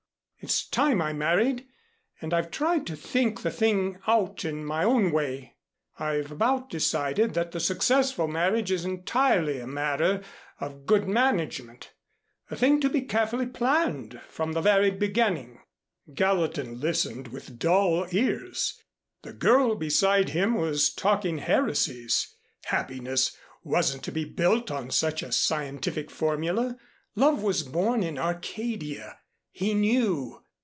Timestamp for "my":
4.65-4.83